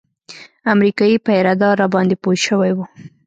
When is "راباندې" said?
1.81-2.15